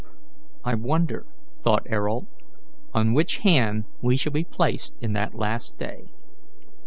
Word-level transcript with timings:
"I 0.63 0.73
wonder," 0.73 1.27
thought 1.61 1.85
Ayrault, 1.87 2.25
"on 2.91 3.13
which 3.13 3.37
hand 3.45 3.83
we 4.01 4.17
shall 4.17 4.31
be 4.33 4.43
placed 4.43 4.95
in 4.99 5.13
that 5.13 5.35
last 5.35 5.77
day." 5.77 6.07